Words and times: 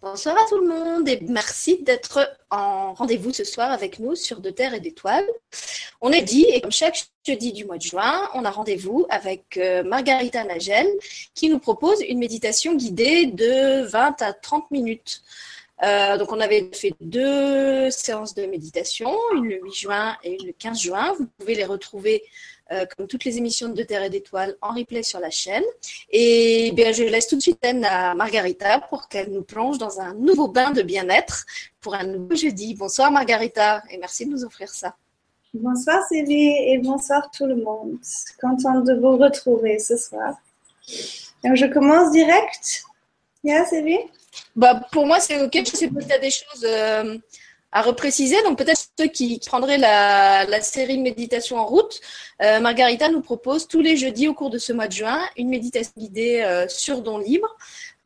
Bonsoir 0.00 0.36
à 0.38 0.48
tout 0.48 0.58
le 0.60 0.68
monde 0.68 1.08
et 1.08 1.18
merci 1.22 1.82
d'être 1.82 2.38
en 2.50 2.94
rendez-vous 2.94 3.32
ce 3.32 3.42
soir 3.42 3.72
avec 3.72 3.98
nous 3.98 4.14
sur 4.14 4.40
De 4.40 4.50
Terre 4.50 4.72
et 4.72 4.78
d'Étoiles. 4.78 5.26
On 6.00 6.12
est 6.12 6.22
dit, 6.22 6.44
et 6.44 6.60
comme 6.60 6.70
chaque 6.70 7.08
jeudi 7.26 7.52
du 7.52 7.64
mois 7.64 7.78
de 7.78 7.82
juin, 7.82 8.28
on 8.34 8.44
a 8.44 8.50
rendez-vous 8.50 9.06
avec 9.10 9.56
euh, 9.56 9.82
Margarita 9.82 10.44
Nagel 10.44 10.86
qui 11.34 11.48
nous 11.48 11.58
propose 11.58 12.00
une 12.08 12.20
méditation 12.20 12.76
guidée 12.76 13.26
de 13.26 13.86
20 13.86 14.22
à 14.22 14.32
30 14.32 14.70
minutes. 14.70 15.24
Euh, 15.82 16.16
donc 16.16 16.30
on 16.30 16.38
avait 16.38 16.70
fait 16.72 16.94
deux 17.00 17.90
séances 17.90 18.34
de 18.34 18.46
méditation, 18.46 19.12
une 19.34 19.48
le 19.48 19.60
8 19.64 19.74
juin 19.74 20.16
et 20.22 20.36
une 20.38 20.46
le 20.46 20.52
15 20.52 20.80
juin. 20.80 21.12
Vous 21.18 21.26
pouvez 21.38 21.56
les 21.56 21.64
retrouver 21.64 22.22
euh, 22.72 22.84
comme 22.96 23.06
toutes 23.06 23.24
les 23.24 23.38
émissions 23.38 23.68
de 23.68 23.82
Terre 23.82 24.02
et 24.02 24.10
d'Étoiles, 24.10 24.56
en 24.60 24.74
replay 24.74 25.02
sur 25.02 25.20
la 25.20 25.30
chaîne. 25.30 25.64
Et 26.10 26.70
bien, 26.72 26.92
je 26.92 27.04
laisse 27.04 27.26
tout 27.26 27.36
de 27.36 27.40
suite 27.40 27.58
à 27.64 28.14
Margarita 28.14 28.80
pour 28.88 29.08
qu'elle 29.08 29.30
nous 29.30 29.42
plonge 29.42 29.78
dans 29.78 30.00
un 30.00 30.14
nouveau 30.14 30.48
bain 30.48 30.70
de 30.70 30.82
bien-être 30.82 31.46
pour 31.80 31.94
un 31.94 32.04
nouveau 32.04 32.34
jeudi. 32.34 32.74
Bonsoir 32.74 33.10
Margarita 33.10 33.82
et 33.90 33.98
merci 33.98 34.26
de 34.26 34.32
nous 34.32 34.44
offrir 34.44 34.68
ça. 34.68 34.94
Bonsoir 35.54 36.06
Sylvie 36.06 36.54
et 36.66 36.78
bonsoir 36.78 37.30
tout 37.30 37.46
le 37.46 37.56
monde. 37.56 37.96
Contente 38.40 38.84
de 38.84 38.94
vous 39.00 39.16
retrouver 39.16 39.78
ce 39.78 39.96
soir. 39.96 40.34
Donc, 41.42 41.56
je 41.56 41.66
commence 41.66 42.12
direct. 42.12 42.82
Yeah, 43.42 43.64
Sylvie? 43.64 43.98
Bah, 44.54 44.86
Pour 44.92 45.06
moi, 45.06 45.20
c'est 45.20 45.40
OK. 45.40 45.52
Je 45.54 45.76
sais 45.76 45.88
pas 45.88 46.00
si 46.00 46.06
tu 46.06 46.12
as 46.12 46.18
des 46.18 46.30
choses 46.30 46.64
euh, 46.64 47.16
à 47.72 47.82
repréciser. 47.82 48.42
Donc 48.42 48.58
peut-être 48.58 48.88
ceux 48.98 49.06
qui 49.06 49.40
prendraient 49.46 49.78
la, 49.78 50.44
la, 50.46 50.60
série 50.60 50.98
méditation 50.98 51.56
en 51.58 51.66
route, 51.66 52.00
euh, 52.42 52.60
Margarita 52.60 53.08
nous 53.08 53.20
propose 53.20 53.68
tous 53.68 53.80
les 53.80 53.96
jeudis 53.96 54.28
au 54.28 54.34
cours 54.34 54.50
de 54.50 54.58
ce 54.58 54.72
mois 54.72 54.88
de 54.88 54.92
juin 54.92 55.20
une 55.36 55.48
méditation 55.48 55.92
guidée 55.96 56.40
euh, 56.40 56.66
sur 56.68 57.02
don 57.02 57.18
libre. 57.18 57.48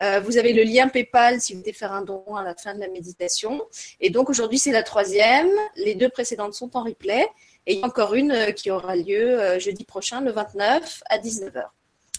Euh, 0.01 0.19
vous 0.19 0.37
avez 0.37 0.53
le 0.53 0.63
lien 0.63 0.89
PayPal 0.89 1.39
si 1.39 1.53
vous 1.53 1.59
voulez 1.59 1.71
faire 1.73 1.93
un 1.93 2.01
don 2.01 2.23
à 2.35 2.43
la 2.43 2.55
fin 2.55 2.73
de 2.73 2.79
la 2.79 2.89
méditation. 2.89 3.61
Et 4.01 4.09
donc 4.09 4.29
aujourd'hui 4.29 4.59
c'est 4.59 4.71
la 4.71 4.83
troisième. 4.83 5.49
Les 5.75 5.95
deux 5.95 6.09
précédentes 6.09 6.53
sont 6.53 6.75
en 6.75 6.83
replay. 6.83 7.25
Et 7.65 7.75
il 7.75 7.79
y 7.79 7.83
a 7.83 7.85
encore 7.85 8.13
une 8.13 8.53
qui 8.53 8.71
aura 8.71 8.97
lieu 8.97 9.57
jeudi 9.57 9.85
prochain, 9.85 10.19
le 10.19 10.33
29 10.33 11.01
à 11.09 11.17
19h. 11.17 11.63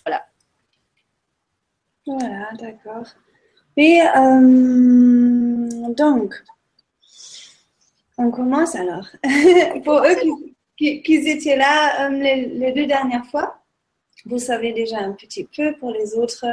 Voilà. 0.06 0.27
Voilà, 2.06 2.48
d'accord. 2.59 3.05
Et 3.77 4.00
donc, 5.95 6.42
on 8.19 8.31
commence 8.31 8.75
alors. 8.75 9.07
Pour 9.84 9.98
eux 9.98 10.17
qui, 10.77 11.03
étaient 11.07 11.57
là 11.57 12.07
euh, 12.07 12.11
les, 12.11 12.73
deux 12.73 12.87
dernières 12.87 13.27
fois, 13.27 13.59
vous 14.27 14.39
savez 14.39 14.73
déjà 14.73 14.98
un 14.98 15.12
petit 15.12 15.48
peu. 15.56 15.75
Pour 15.79 15.91
les 15.91 16.15
autres, 16.15 16.47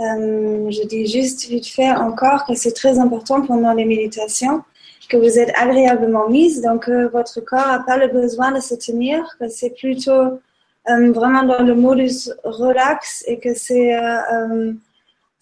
euh, 0.00 0.70
je 0.70 0.86
dis 0.86 1.06
juste 1.06 1.48
vite 1.48 1.66
fait 1.66 1.90
encore 1.90 2.44
que 2.46 2.54
c'est 2.54 2.72
très 2.72 2.98
important 2.98 3.42
pendant 3.42 3.72
les 3.72 3.84
méditations 3.84 4.62
que 5.08 5.16
vous 5.16 5.38
êtes 5.38 5.52
agréablement 5.56 6.28
mise, 6.28 6.62
donc 6.62 6.88
euh, 6.88 7.08
votre 7.08 7.40
corps 7.40 7.68
n'a 7.68 7.78
pas 7.78 7.96
le 7.96 8.08
besoin 8.08 8.50
de 8.50 8.58
se 8.58 8.74
tenir, 8.74 9.24
que 9.38 9.48
c'est 9.48 9.70
plutôt 9.70 10.40
vraiment 10.88 11.42
dans 11.42 11.62
le 11.62 11.74
modus 11.74 12.30
relax 12.44 13.24
et 13.26 13.38
que 13.38 13.54
c'est 13.54 13.92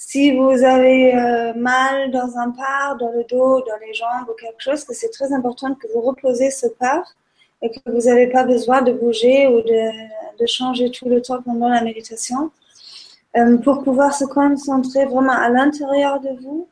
si 0.06 0.36
vous 0.36 0.62
avez 0.62 1.14
euh, 1.14 1.54
mal 1.54 2.10
dans 2.10 2.36
un 2.36 2.50
part, 2.50 2.96
dans 2.98 3.10
le 3.10 3.24
dos, 3.24 3.62
dans 3.62 3.78
les 3.84 3.94
jambes 3.94 4.28
ou 4.28 4.34
quelque 4.34 4.60
chose, 4.60 4.84
c'est 4.90 5.10
très 5.10 5.32
important 5.32 5.74
que 5.74 5.86
vous 5.94 6.02
reposez 6.02 6.50
ce 6.50 6.66
part 6.66 7.06
et 7.62 7.70
que 7.70 7.78
vous 7.86 8.02
n'avez 8.02 8.26
pas 8.26 8.44
besoin 8.44 8.82
de 8.82 8.92
bouger 8.92 9.48
ou 9.48 9.62
de, 9.62 10.46
changer 10.46 10.90
tout 10.90 11.08
le 11.08 11.22
temps 11.22 11.40
pendant 11.40 11.70
la 11.70 11.80
méditation 11.80 12.50
euh, 13.36 13.56
pour 13.56 13.82
pouvoir 13.82 14.14
se 14.14 14.26
concentrer 14.26 15.06
vraiment 15.06 15.32
à 15.32 15.48
l'intérieur 15.48 16.20
de 16.20 16.38
vous 16.42 16.68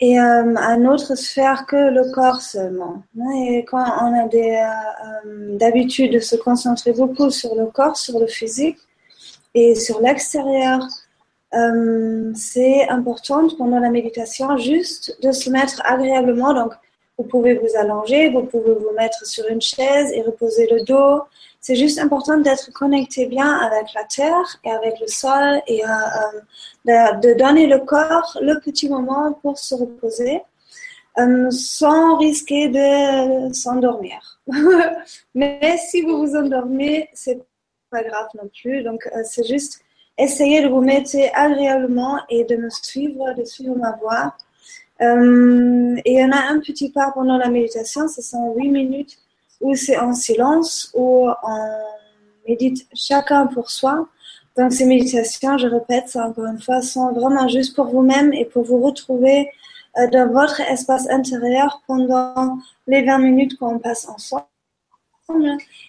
et 0.00 0.18
euh, 0.18 0.56
à 0.56 0.76
notre 0.76 1.14
sphère 1.16 1.64
que 1.64 1.76
le 1.76 2.12
corps 2.12 2.42
seulement. 2.42 3.04
Et 3.36 3.64
quand 3.66 3.86
on 4.02 4.12
a 4.20 4.28
d'habitude 5.58 6.12
de 6.12 6.18
se 6.18 6.34
concentrer 6.34 6.92
beaucoup 6.92 7.30
sur 7.30 7.54
le 7.54 7.66
corps, 7.66 7.96
sur 7.96 8.18
le 8.18 8.26
physique 8.26 8.78
et 9.54 9.76
sur 9.76 10.00
l'extérieur, 10.00 10.80
euh, 11.54 12.32
c'est 12.34 12.88
important 12.88 13.48
pendant 13.56 13.78
la 13.78 13.90
méditation 13.90 14.56
juste 14.58 15.18
de 15.22 15.32
se 15.32 15.48
mettre 15.50 15.80
agréablement. 15.84 16.52
Donc, 16.52 16.72
vous 17.16 17.24
pouvez 17.24 17.54
vous 17.54 17.76
allonger, 17.76 18.30
vous 18.30 18.44
pouvez 18.44 18.74
vous 18.74 18.92
mettre 18.96 19.26
sur 19.26 19.46
une 19.48 19.60
chaise 19.60 20.12
et 20.12 20.22
reposer 20.22 20.68
le 20.70 20.82
dos. 20.82 21.22
C'est 21.60 21.74
juste 21.74 21.98
important 21.98 22.38
d'être 22.38 22.70
connecté 22.72 23.26
bien 23.26 23.50
avec 23.58 23.92
la 23.94 24.04
terre 24.04 24.60
et 24.64 24.70
avec 24.70 25.00
le 25.00 25.08
sol 25.08 25.60
et 25.66 25.84
euh, 25.84 25.88
euh, 26.88 27.12
de, 27.14 27.34
donner 27.36 27.66
le 27.66 27.80
corps 27.80 28.38
le 28.40 28.60
petit 28.60 28.88
moment 28.88 29.32
pour 29.42 29.58
se 29.58 29.74
reposer 29.74 30.42
sans 31.50 32.16
risquer 32.16 32.68
de 32.68 33.52
s'endormir. 33.52 34.40
Mais 35.34 35.76
si 35.90 36.02
vous 36.02 36.18
vous 36.18 36.36
endormez, 36.36 37.08
c'est 37.12 37.40
pas 37.90 38.04
grave 38.04 38.28
non 38.40 38.48
plus. 38.54 38.84
Donc, 38.84 39.08
c'est 39.24 39.44
juste 39.44 39.82
essayez 40.18 40.62
de 40.62 40.68
vous 40.68 40.80
mettre 40.80 41.16
agréablement 41.34 42.20
et 42.28 42.44
de 42.44 42.56
me 42.56 42.70
suivre, 42.70 43.32
de 43.34 43.44
suivre 43.44 43.76
ma 43.76 43.92
voix. 43.92 44.34
Euh, 45.00 45.96
et 46.04 46.14
il 46.14 46.18
y 46.18 46.24
en 46.24 46.32
a 46.32 46.52
un 46.52 46.58
petit 46.58 46.90
part 46.90 47.14
pendant 47.14 47.38
la 47.38 47.48
méditation, 47.48 48.08
ce 48.08 48.20
sont 48.20 48.52
huit 48.54 48.70
minutes 48.70 49.18
où 49.60 49.74
c'est 49.74 49.96
en 49.98 50.12
silence, 50.12 50.90
où 50.94 51.28
on 51.42 51.78
médite 52.48 52.86
chacun 52.94 53.46
pour 53.46 53.70
soi. 53.70 54.08
Donc 54.56 54.72
ces 54.72 54.86
méditations, 54.86 55.56
je 55.56 55.68
répète 55.68 56.16
encore 56.16 56.46
une 56.46 56.60
fois, 56.60 56.82
sont 56.82 57.12
vraiment 57.12 57.46
juste 57.48 57.76
pour 57.76 57.86
vous-même 57.86 58.32
et 58.32 58.44
pour 58.44 58.64
vous 58.64 58.80
retrouver 58.80 59.50
euh, 59.98 60.08
dans 60.08 60.32
votre 60.32 60.60
espace 60.60 61.08
intérieur 61.10 61.80
pendant 61.86 62.58
les 62.86 63.02
20 63.04 63.18
minutes 63.18 63.56
qu'on 63.56 63.78
passe 63.78 64.08
ensemble. 64.08 64.44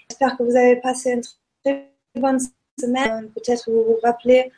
J'espère 0.10 0.38
que 0.38 0.44
vous 0.44 0.56
avez 0.56 0.76
passé 0.76 1.14
une 1.14 1.22
très 1.64 1.90
bonne 2.16 2.40
semaine, 2.80 3.30
peut-être 3.36 3.70
vous 3.70 3.84
vous 3.84 3.98
rappelez 4.04 4.52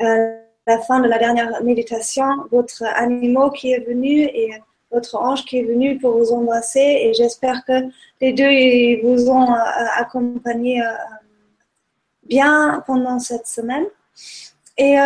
euh, 0.00 0.36
la 0.66 0.78
fin 0.80 1.00
de 1.00 1.08
la 1.08 1.18
dernière 1.18 1.62
méditation, 1.62 2.26
votre 2.50 2.82
animal 2.82 3.50
qui 3.52 3.72
est 3.72 3.86
venu 3.86 4.22
et 4.22 4.50
votre 4.90 5.16
ange 5.16 5.44
qui 5.44 5.58
est 5.58 5.62
venu 5.62 5.98
pour 5.98 6.18
vous 6.18 6.32
embrasser. 6.32 6.80
Et 6.80 7.14
j'espère 7.14 7.64
que 7.64 7.72
les 8.20 8.32
deux 8.32 9.06
vous 9.06 9.30
ont 9.30 9.52
euh, 9.52 9.58
accompagné 9.96 10.82
euh, 10.82 10.86
bien 12.24 12.82
pendant 12.86 13.18
cette 13.18 13.46
semaine. 13.46 13.86
Et 14.78 14.96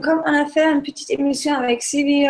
comme 0.00 0.22
on 0.24 0.32
a 0.32 0.46
fait 0.46 0.64
une 0.64 0.80
petite 0.80 1.10
émission 1.10 1.54
avec 1.54 1.82
Sylvie 1.82 2.28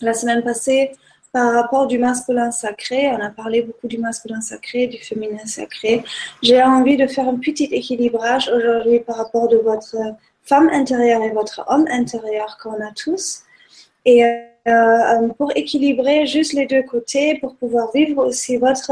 la 0.00 0.14
semaine 0.14 0.42
passée, 0.42 0.92
par 1.32 1.52
rapport 1.52 1.86
du 1.86 1.98
masculin 1.98 2.50
sacré, 2.50 3.10
on 3.10 3.20
a 3.20 3.30
parlé 3.30 3.62
beaucoup 3.62 3.86
du 3.86 3.98
masculin 3.98 4.40
sacré, 4.40 4.86
du 4.86 4.98
féminin 4.98 5.44
sacré. 5.46 6.02
J'ai 6.42 6.62
envie 6.62 6.96
de 6.96 7.06
faire 7.06 7.28
un 7.28 7.36
petit 7.36 7.64
équilibrage 7.64 8.48
aujourd'hui 8.48 9.00
par 9.00 9.16
rapport 9.16 9.48
de 9.48 9.58
votre 9.58 9.96
femme 10.42 10.68
intérieure 10.70 11.22
et 11.22 11.30
votre 11.30 11.64
homme 11.68 11.86
intérieur 11.90 12.58
qu'on 12.62 12.80
a 12.80 12.92
tous. 12.96 13.42
Et 14.04 14.24
euh, 14.24 15.28
pour 15.36 15.52
équilibrer 15.56 16.26
juste 16.26 16.54
les 16.54 16.66
deux 16.66 16.82
côtés, 16.82 17.38
pour 17.40 17.56
pouvoir 17.56 17.92
vivre 17.92 18.26
aussi 18.26 18.56
votre 18.56 18.90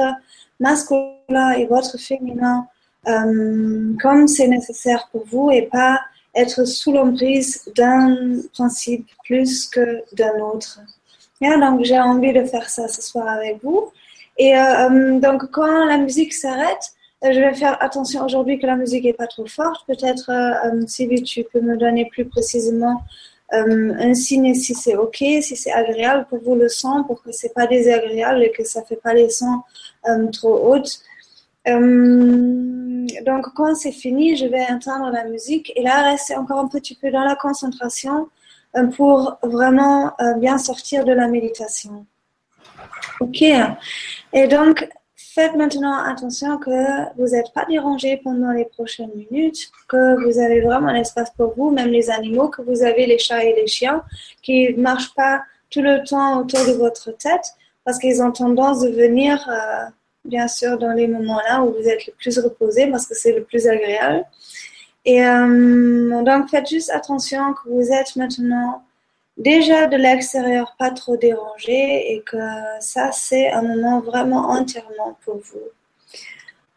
masculin 0.61 1.51
et 1.57 1.67
votre 1.67 1.99
féminin 1.99 2.67
euh, 3.09 3.95
comme 4.01 4.27
c'est 4.27 4.49
nécessaire 4.49 5.09
pour 5.13 5.25
vous 5.27 5.51
et 5.51 5.63
pas 5.63 6.01
être 6.35 6.65
sous 6.67 6.93
l'emprise 6.93 7.63
d'un 7.77 8.41
principe 8.53 9.07
plus 9.25 9.67
que 9.69 10.03
d'un 10.15 10.39
autre 10.41 10.81
donc 11.41 11.85
j'ai 11.85 11.99
envie 11.99 12.33
de 12.33 12.45
faire 12.45 12.69
ça 12.69 12.89
ce 12.89 13.03
soir 13.03 13.29
avec 13.29 13.63
vous. 13.63 13.91
Et 14.39 14.55
euh, 14.55 14.89
euh, 14.89 15.21
donc 15.21 15.51
quand 15.51 15.87
la 15.87 15.99
musique 15.99 16.33
s'arrête, 16.33 16.93
euh, 17.25 17.33
je 17.33 17.41
vais 17.41 17.55
faire 17.55 17.83
attention 17.83 18.25
aujourd'hui 18.25 18.59
que 18.59 18.67
la 18.67 18.77
musique 18.77 19.05
n'est 19.05 19.13
pas 19.13 19.27
trop 19.27 19.47
forte. 19.47 19.87
Peut-être, 19.87 20.31
Sylvie, 20.87 21.23
tu 21.23 21.45
peux 21.45 21.61
me 21.61 21.77
donner 21.77 22.07
plus 22.07 22.27
précisément 22.27 23.03
un 23.53 24.13
signe 24.15 24.55
si 24.55 24.75
c'est 24.75 24.97
OK, 24.97 25.19
si 25.19 25.57
c'est 25.57 25.73
agréable 25.73 26.27
pour 26.29 26.41
vous 26.43 26.57
le 26.57 26.69
son, 26.69 27.05
pour 27.05 27.23
que 27.23 27.31
c'est 27.31 27.55
pas 27.55 27.67
désagréable 27.67 28.43
et 28.43 28.51
que 28.51 28.65
ça 28.65 28.83
fait 28.83 28.97
pas 28.97 29.15
les 29.15 29.31
sons 29.31 29.61
trop 30.33 30.73
hautes. 30.73 31.01
donc 31.65 33.47
quand 33.55 33.75
c'est 33.77 33.93
fini, 33.93 34.37
je 34.37 34.47
vais 34.47 34.67
entendre 34.69 35.11
la 35.13 35.25
musique 35.25 35.73
et 35.77 35.83
là 35.83 36.03
rester 36.11 36.37
encore 36.37 36.59
un 36.59 36.67
petit 36.69 36.97
peu 36.97 37.11
dans 37.13 37.25
la 37.25 37.37
concentration 37.37 38.29
pour 38.85 39.39
vraiment 39.43 40.13
euh, 40.21 40.35
bien 40.35 40.59
sortir 40.59 41.05
de 41.05 41.13
la 41.13 41.29
méditation. 41.29 42.07
Ok. 43.21 43.43
Et 44.33 44.47
donc, 44.49 44.89
faites 45.37 45.55
maintenant 45.55 46.03
attention 46.03 46.59
que 46.59 47.15
vous 47.19 47.29
n'êtes 47.29 47.53
pas 47.55 47.65
dérangé 47.67 48.21
pendant 48.25 48.53
les 48.53 48.65
prochaines 48.65 49.13
minutes, 49.15 49.71
que 49.89 50.25
vous 50.25 50.39
avez 50.39 50.61
vraiment 50.61 50.93
l'espace 50.93 51.31
pour 51.37 51.55
vous, 51.57 51.71
même 51.71 51.91
les 51.91 52.11
animaux, 52.11 52.49
que 52.49 52.63
vous 52.63 52.83
avez 52.83 53.07
les 53.07 53.19
chats 53.19 53.45
et 53.45 53.55
les 53.55 53.67
chiens 53.67 54.03
qui 54.43 54.73
ne 54.73 54.81
marchent 54.81 55.15
pas 55.15 55.43
tout 55.71 55.83
le 55.83 56.03
temps 56.05 56.41
autour 56.41 56.65
de 56.67 56.73
votre 56.73 57.11
tête 57.13 57.55
parce 57.85 57.99
qu'ils 57.99 58.23
ont 58.23 58.33
tendance 58.33 58.81
de 58.81 58.89
venir, 58.89 59.47
euh, 59.49 59.85
bien 60.25 60.49
sûr, 60.49 60.79
dans 60.79 60.93
les 60.93 61.07
moments-là 61.07 61.63
où 61.63 61.73
vous 61.73 61.89
êtes 61.89 62.07
le 62.07 62.13
plus 62.15 62.39
reposé 62.39 62.87
parce 62.91 63.07
que 63.07 63.15
c'est 63.15 63.33
le 63.33 63.45
plus 63.45 63.67
agréable. 63.67 64.25
Et 65.07 65.25
euh, 65.25 66.23
donc, 66.25 66.51
faites 66.51 66.69
juste 66.69 66.91
attention 66.91 67.55
que 67.55 67.69
vous 67.69 67.93
êtes 67.93 68.17
maintenant 68.17 68.83
déjà 69.37 69.87
de 69.87 69.97
l'extérieur 69.97 70.75
pas 70.79 70.91
trop 70.91 71.17
dérangé 71.17 72.13
et 72.13 72.23
que 72.23 72.37
ça, 72.81 73.13
c'est 73.13 73.51
un 73.53 73.63
moment 73.63 74.01
vraiment 74.01 74.51
entièrement 74.51 75.17
pour 75.25 75.37
vous. 75.37 75.69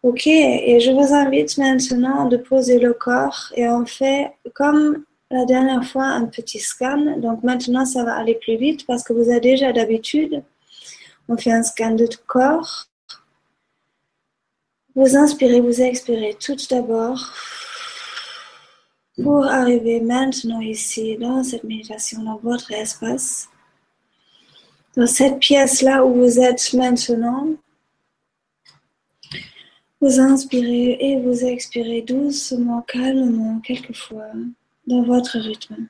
Ok, 0.04 0.28
et 0.28 0.80
je 0.80 0.92
vous 0.92 1.14
invite 1.14 1.58
maintenant 1.58 2.26
de 2.26 2.38
poser 2.38 2.80
le 2.80 2.94
corps 2.94 3.52
et 3.56 3.68
on 3.68 3.86
fait 3.86 4.32
comme 4.54 5.04
la 5.32 5.46
dernière 5.46 5.84
fois 5.84 6.06
un 6.06 6.26
petit 6.26 6.60
scan. 6.60 7.18
Donc 7.18 7.44
maintenant, 7.44 7.86
ça 7.86 8.04
va 8.04 8.16
aller 8.16 8.36
plus 8.36 8.58
vite 8.58 8.86
parce 8.86 9.04
que 9.04 9.12
vous 9.12 9.30
avez 9.32 9.42
déjà 9.42 9.74
d'habitude. 9.74 10.44
On 11.28 11.36
fait 11.36 11.52
un 11.52 11.64
scan 11.64 11.96
de 11.96 12.08
corps. 12.28 12.86
Vous 14.96 15.18
inspirez, 15.18 15.62
vous 15.62 15.82
expirez 15.82 16.38
tout 16.40 16.58
d'abord 16.70 17.34
pour 19.24 19.46
arriver 19.46 20.00
maintenant 20.00 20.62
ici 20.62 21.18
dans 21.18 21.44
cette 21.44 21.64
méditation, 21.64 22.24
dans 22.24 22.38
votre 22.38 22.72
espace, 22.72 23.50
dans 24.96 25.08
cette 25.08 25.40
pièce-là 25.40 26.06
où 26.06 26.14
vous 26.14 26.40
êtes 26.40 26.74
maintenant. 26.74 27.48
Vous 30.02 30.20
inspirez 30.20 30.98
et 31.00 31.20
vous 31.20 31.44
expirez 31.44 32.02
doucement, 32.02 32.82
calmement, 32.84 33.60
quelquefois, 33.60 34.32
dans 34.88 35.04
votre 35.04 35.38
rythme. 35.38 35.88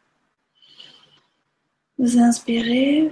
Vous 1.99 2.17
inspirez 2.17 3.11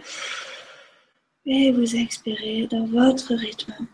et 1.45 1.71
vous 1.71 1.95
expirez 1.95 2.67
dans 2.67 2.85
votre 2.85 3.35
rythme. 3.35 3.87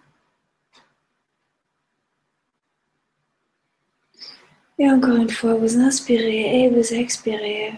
Et 4.83 4.91
encore 4.91 5.15
une 5.15 5.29
fois, 5.29 5.53
vous 5.53 5.79
inspirez 5.79 6.65
et 6.65 6.69
vous 6.69 6.93
expirez 6.93 7.73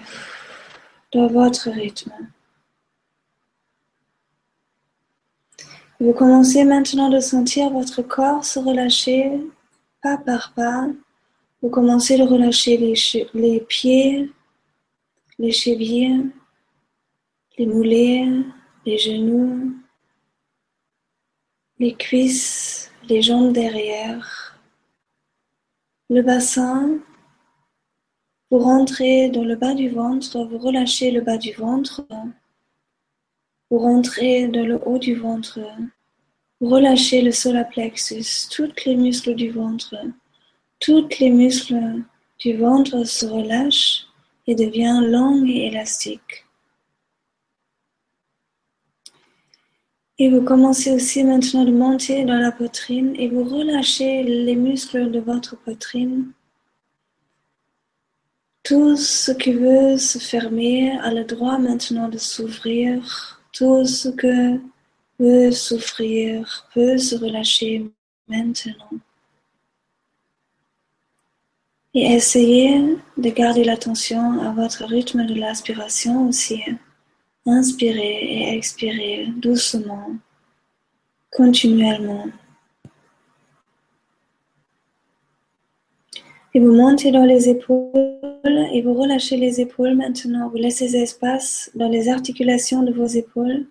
dans 1.13 1.27
votre 1.27 1.69
rythme. 1.69 2.11
Vous 5.99 6.13
commencez 6.13 6.63
maintenant 6.63 7.09
de 7.09 7.19
sentir 7.19 7.69
votre 7.69 8.01
corps 8.01 8.43
se 8.43 8.57
relâcher 8.57 9.39
pas 10.01 10.17
par 10.17 10.51
pas. 10.53 10.87
Vous 11.61 11.69
commencez 11.69 12.17
de 12.17 12.23
relâcher 12.23 12.75
les, 12.77 12.95
les 13.35 13.59
pieds, 13.59 14.31
les 15.37 15.51
chevilles, 15.51 16.31
les 17.59 17.67
mollets, 17.67 18.31
les 18.83 18.97
genoux, 18.97 19.75
les 21.77 21.93
cuisses, 21.93 22.91
les 23.07 23.21
jambes 23.21 23.53
derrière 23.53 24.44
le 26.09 26.21
bassin, 26.21 26.99
vous 28.51 28.59
rentrez 28.59 29.29
dans 29.29 29.43
le 29.43 29.55
bas 29.55 29.73
du 29.73 29.89
ventre, 29.89 30.43
vous 30.45 30.59
relâchez 30.59 31.09
le 31.09 31.21
bas 31.21 31.37
du 31.37 31.51
ventre, 31.53 32.05
vous 33.71 33.79
rentrez 33.79 34.47
dans 34.47 34.65
le 34.65 34.79
haut 34.87 34.99
du 34.99 35.15
ventre, 35.15 35.59
vous 36.61 36.69
relâchez 36.69 37.21
le 37.21 37.31
solar 37.31 37.67
plexus, 37.67 38.47
toutes 38.51 38.85
les 38.85 38.95
muscles 38.95 39.33
du 39.33 39.49
ventre, 39.49 39.95
toutes 40.79 41.17
les 41.17 41.31
muscles 41.31 42.03
du 42.39 42.55
ventre 42.55 43.03
se 43.03 43.25
relâchent 43.25 44.05
et 44.45 44.53
deviennent 44.53 45.11
longs 45.11 45.43
et 45.47 45.67
élastiques. 45.67 46.44
Et 50.17 50.29
vous 50.29 50.41
commencez 50.41 50.91
aussi 50.91 51.23
maintenant 51.25 51.65
de 51.65 51.71
monter 51.71 52.23
dans 52.23 52.39
la 52.39 52.51
poitrine 52.51 53.13
et 53.17 53.27
vous 53.27 53.43
relâchez 53.43 54.23
les 54.23 54.55
muscles 54.55 55.11
de 55.11 55.19
votre 55.19 55.57
poitrine. 55.57 56.31
Tout 58.63 58.95
ce 58.95 59.31
qui 59.31 59.53
veut 59.53 59.97
se 59.97 60.17
fermer 60.17 60.97
a 60.99 61.13
le 61.13 61.25
droit 61.25 61.57
maintenant 61.57 62.07
de 62.07 62.17
s'ouvrir. 62.17 63.41
Tout 63.51 63.85
ce 63.85 64.09
que 64.09 64.59
veut 65.19 65.51
souffrir 65.51 66.67
peut 66.73 66.97
se 66.97 67.15
relâcher 67.15 67.85
maintenant. 68.27 68.89
Et 71.93 72.13
essayez 72.13 72.97
de 73.17 73.29
garder 73.29 73.63
l'attention 73.65 74.41
à 74.41 74.51
votre 74.51 74.85
rythme 74.85 75.25
de 75.25 75.33
l'aspiration 75.33 76.27
aussi. 76.27 76.61
Inspirez 77.47 78.23
et 78.23 78.55
expirez 78.55 79.27
doucement, 79.37 80.09
continuellement. 81.31 82.25
Et 86.55 86.59
vous 86.59 86.71
montez 86.71 87.11
dans 87.11 87.25
les 87.25 87.49
épaules 87.49 87.93
et 88.73 88.81
vous 88.81 88.93
relâchez 88.93 89.37
les 89.37 89.61
épaules 89.61 89.93
maintenant. 89.93 90.49
Vous 90.49 90.57
laissez 90.57 90.95
espace 90.95 91.69
dans 91.75 91.89
les 91.89 92.09
articulations 92.09 92.81
de 92.81 92.91
vos 92.91 93.05
épaules. 93.05 93.67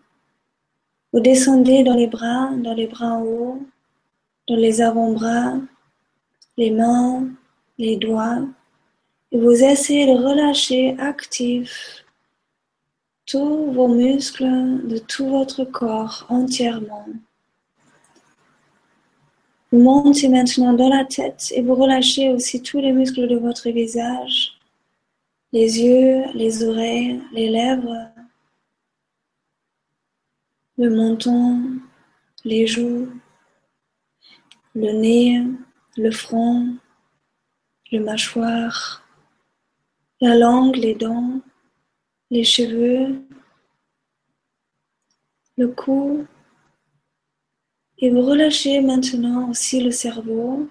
Vous 1.13 1.21
descendez 1.21 1.83
dans 1.83 1.97
les 1.97 2.07
bras, 2.07 2.51
dans 2.57 2.75
les 2.75 2.87
bras 2.87 3.15
en 3.15 3.23
haut, 3.23 3.63
dans 4.47 4.57
les 4.57 4.83
avant-bras, 4.83 5.55
les 6.57 6.71
mains, 6.71 7.27
les 7.79 7.97
doigts. 7.97 8.47
Et 9.33 9.39
vous 9.39 9.65
essayez 9.65 10.07
de 10.07 10.23
relâcher 10.23 10.95
actif 11.01 12.04
tous 13.27 13.73
vos 13.73 13.89
muscles 13.89 14.87
de 14.87 14.99
tout 14.99 15.29
votre 15.29 15.65
corps 15.65 16.27
entièrement. 16.29 17.07
Vous 19.73 19.81
montez 19.81 20.29
maintenant 20.29 20.73
dans 20.73 20.89
la 20.89 21.05
tête 21.05 21.53
et 21.55 21.63
vous 21.63 21.75
relâchez 21.75 22.31
aussi 22.31 22.63
tous 22.63 22.79
les 22.79 22.93
muscles 22.93 23.27
de 23.27 23.37
votre 23.37 23.71
visage, 23.71 24.53
les 25.53 25.81
yeux, 25.81 26.25
les 26.35 26.63
oreilles, 26.63 27.21
les 27.33 27.51
lèvres, 27.51 28.09
le 30.77 30.91
menton, 30.91 31.81
les 32.45 32.67
joues, 32.67 33.09
le 34.75 34.93
nez, 34.93 35.43
le 35.97 36.11
front, 36.11 36.77
le 37.91 38.01
mâchoire, 38.01 39.05
la 40.21 40.37
langue, 40.37 40.77
les 40.77 40.95
dents, 40.95 41.41
les 42.35 42.43
cheveux, 42.43 43.23
le 45.57 45.69
cou. 45.69 46.27
Et 47.99 48.11
vous 48.11 48.23
relâchez 48.23 48.81
maintenant 48.81 49.51
aussi 49.51 49.81
le 49.81 49.93
cerveau. 49.93 50.69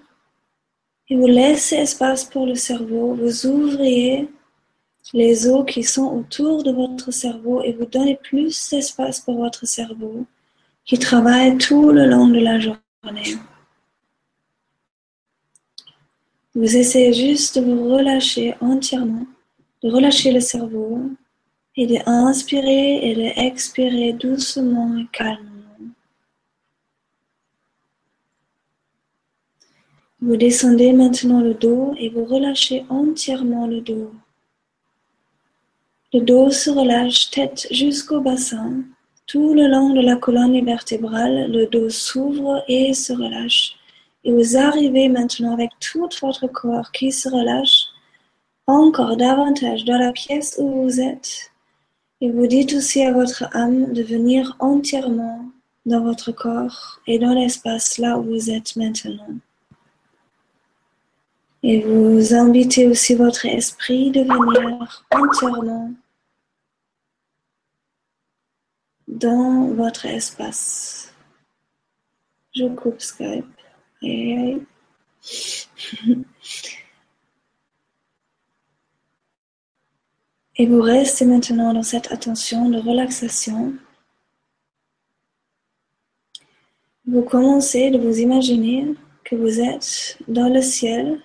Et 1.08 1.16
vous 1.16 1.26
laissez 1.26 1.76
espace 1.76 2.24
pour 2.24 2.44
le 2.44 2.54
cerveau. 2.54 3.14
Vous 3.14 3.46
ouvrez 3.46 4.28
les 5.14 5.48
os 5.48 5.64
qui 5.66 5.82
sont 5.82 6.08
autour 6.18 6.62
de 6.62 6.70
votre 6.70 7.10
cerveau 7.10 7.62
et 7.62 7.72
vous 7.72 7.86
donnez 7.86 8.16
plus 8.16 8.70
d'espace 8.70 9.20
pour 9.20 9.36
votre 9.36 9.66
cerveau 9.66 10.26
qui 10.84 10.98
travaille 10.98 11.56
tout 11.56 11.90
le 11.90 12.04
long 12.06 12.28
de 12.28 12.40
la 12.40 12.60
journée. 12.60 13.38
Vous 16.54 16.76
essayez 16.76 17.14
juste 17.14 17.58
de 17.58 17.64
vous 17.64 17.88
relâcher 17.88 18.54
entièrement, 18.60 19.26
de 19.82 19.90
relâcher 19.90 20.30
le 20.30 20.40
cerveau, 20.40 21.10
et 21.76 21.86
de 21.86 21.96
inspirer 22.06 23.10
et 23.10 23.14
de 23.14 23.46
expirer 23.46 24.12
doucement 24.12 24.96
et 24.96 25.06
calmement. 25.12 25.50
Vous 30.20 30.36
descendez 30.36 30.92
maintenant 30.92 31.40
le 31.40 31.54
dos 31.54 31.94
et 31.98 32.08
vous 32.08 32.24
relâchez 32.24 32.84
entièrement 32.88 33.66
le 33.66 33.80
dos. 33.80 34.12
Le 36.12 36.20
dos 36.20 36.50
se 36.50 36.70
relâche 36.70 37.30
tête 37.30 37.66
jusqu'au 37.70 38.20
bassin. 38.20 38.84
Tout 39.26 39.52
le 39.52 39.66
long 39.66 39.90
de 39.92 40.00
la 40.00 40.16
colonne 40.16 40.64
vertébrale, 40.64 41.50
le 41.50 41.66
dos 41.66 41.90
s'ouvre 41.90 42.62
et 42.68 42.94
se 42.94 43.12
relâche. 43.12 43.74
Et 44.22 44.32
vous 44.32 44.56
arrivez 44.56 45.08
maintenant 45.08 45.54
avec 45.54 45.70
tout 45.80 46.08
votre 46.22 46.46
corps 46.46 46.92
qui 46.92 47.10
se 47.10 47.28
relâche 47.28 47.86
encore 48.66 49.16
davantage 49.16 49.84
dans 49.84 49.98
la 49.98 50.12
pièce 50.12 50.56
où 50.58 50.84
vous 50.84 51.00
êtes 51.00 51.50
et 52.24 52.30
vous 52.30 52.46
dites 52.46 52.72
aussi 52.72 53.02
à 53.02 53.12
votre 53.12 53.54
âme 53.54 53.92
de 53.92 54.02
venir 54.02 54.56
entièrement 54.58 55.44
dans 55.84 56.02
votre 56.02 56.32
corps 56.32 56.98
et 57.06 57.18
dans 57.18 57.34
l'espace 57.34 57.98
là 57.98 58.16
où 58.16 58.22
vous 58.22 58.48
êtes 58.48 58.76
maintenant. 58.76 59.28
Et 61.62 61.82
vous 61.82 62.32
invitez 62.32 62.88
aussi 62.88 63.14
votre 63.14 63.44
esprit 63.44 64.10
de 64.10 64.20
venir 64.20 65.04
entièrement 65.10 65.92
dans 69.06 69.68
votre 69.74 70.06
espace. 70.06 71.12
Je 72.54 72.68
coupe 72.68 73.02
Skype. 73.02 73.44
Et 74.00 74.62
vous 80.62 80.80
restez 80.80 81.24
maintenant 81.24 81.74
dans 81.74 81.82
cette 81.82 82.12
attention 82.12 82.68
de 82.68 82.78
relaxation. 82.78 83.74
Vous 87.06 87.22
commencez 87.22 87.90
de 87.90 87.98
vous 87.98 88.18
imaginer 88.20 88.94
que 89.24 89.34
vous 89.34 89.60
êtes 89.60 90.16
dans 90.28 90.48
le 90.48 90.62
ciel 90.62 91.20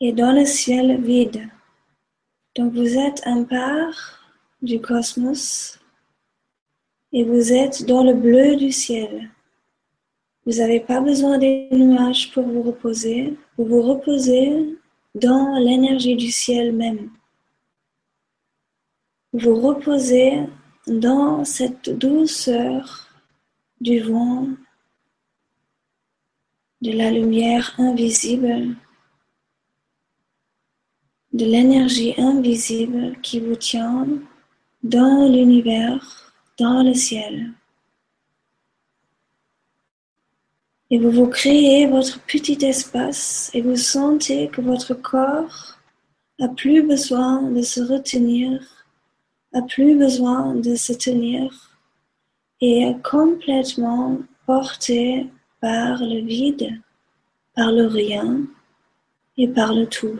et 0.00 0.12
dans 0.12 0.32
le 0.32 0.44
ciel 0.44 1.02
vide. 1.02 1.48
Donc 2.54 2.72
vous 2.72 2.96
êtes 2.96 3.20
un 3.26 3.42
part 3.42 4.20
du 4.62 4.80
cosmos 4.80 5.78
et 7.12 7.24
vous 7.24 7.52
êtes 7.52 7.84
dans 7.84 8.04
le 8.04 8.14
bleu 8.14 8.56
du 8.56 8.70
ciel. 8.70 9.30
Vous 10.46 10.58
n'avez 10.58 10.80
pas 10.80 11.00
besoin 11.00 11.36
des 11.38 11.68
nuages 11.72 12.32
pour 12.32 12.44
vous 12.44 12.62
reposer. 12.62 13.36
Vous 13.58 13.66
vous 13.66 13.82
reposez 13.82 14.78
dans 15.14 15.58
l'énergie 15.58 16.16
du 16.16 16.30
ciel 16.30 16.72
même. 16.72 17.10
Vous 19.32 19.60
reposez 19.60 20.40
dans 20.86 21.44
cette 21.44 21.88
douceur 21.90 23.08
du 23.80 24.00
vent, 24.00 24.48
de 26.82 26.90
la 26.92 27.10
lumière 27.10 27.74
invisible, 27.78 28.74
de 31.32 31.44
l'énergie 31.44 32.14
invisible 32.18 33.20
qui 33.22 33.38
vous 33.38 33.54
tient 33.54 34.08
dans 34.82 35.30
l'univers, 35.30 36.34
dans 36.58 36.82
le 36.82 36.94
ciel. 36.94 37.52
Et 40.90 40.98
vous 40.98 41.12
vous 41.12 41.28
créez 41.28 41.86
votre 41.86 42.20
petit 42.22 42.58
espace 42.64 43.50
et 43.54 43.60
vous 43.60 43.76
sentez 43.76 44.48
que 44.48 44.60
votre 44.60 44.94
corps 44.94 45.78
a 46.40 46.48
plus 46.48 46.82
besoin 46.82 47.42
de 47.42 47.62
se 47.62 47.80
retenir, 47.80 48.79
a 49.52 49.62
plus 49.62 49.96
besoin 49.96 50.54
de 50.54 50.74
se 50.74 50.92
tenir 50.92 51.76
et 52.60 52.82
est 52.82 53.02
complètement 53.02 54.18
porté 54.46 55.26
par 55.60 55.98
le 56.00 56.20
vide, 56.20 56.80
par 57.54 57.72
le 57.72 57.86
rien 57.86 58.42
et 59.36 59.48
par 59.48 59.74
le 59.74 59.86
tout. 59.86 60.18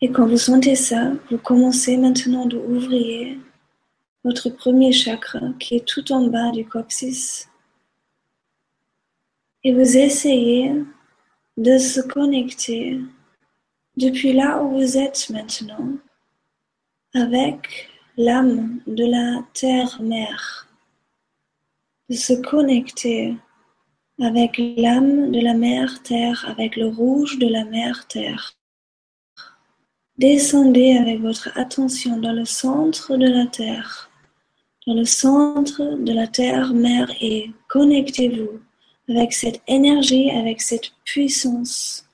Et 0.00 0.10
quand 0.10 0.26
vous 0.26 0.38
sentez 0.38 0.76
ça, 0.76 1.12
vous 1.30 1.38
commencez 1.38 1.98
maintenant 1.98 2.46
d'ouvrir 2.46 3.36
votre 4.24 4.48
premier 4.48 4.92
chakra 4.92 5.40
qui 5.58 5.76
est 5.76 5.86
tout 5.86 6.10
en 6.12 6.26
bas 6.26 6.50
du 6.50 6.64
coccyx. 6.66 7.48
Et 9.62 9.74
vous 9.74 9.96
essayez 9.98 10.72
de 11.58 11.76
se 11.76 12.00
connecter 12.00 12.98
depuis 14.00 14.32
là 14.32 14.62
où 14.62 14.78
vous 14.78 14.96
êtes 14.96 15.28
maintenant 15.28 15.90
avec 17.14 17.88
l'âme 18.16 18.80
de 18.86 19.04
la 19.04 19.42
terre-mère, 19.52 20.68
de 22.08 22.14
se 22.16 22.32
connecter 22.32 23.36
avec 24.18 24.58
l'âme 24.76 25.30
de 25.32 25.40
la 25.40 25.54
mer 25.54 26.02
Terre, 26.02 26.44
avec 26.48 26.76
le 26.76 26.88
rouge 26.88 27.38
de 27.38 27.46
la 27.46 27.64
mer 27.64 28.06
Terre. 28.08 28.54
Descendez 30.16 30.96
avec 30.96 31.20
votre 31.20 31.50
attention 31.56 32.16
dans 32.18 32.32
le 32.32 32.44
centre 32.46 33.16
de 33.16 33.26
la 33.26 33.46
Terre, 33.46 34.10
dans 34.86 34.94
le 34.94 35.04
centre 35.04 35.96
de 35.98 36.12
la 36.12 36.26
Terre-Mère 36.26 37.10
et 37.20 37.50
connectez-vous 37.68 38.60
avec 39.08 39.32
cette 39.32 39.60
énergie, 39.66 40.30
avec 40.30 40.62
cette 40.62 40.90
puissance. 41.04 42.09